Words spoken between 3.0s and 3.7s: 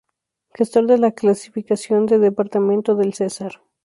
Cesar.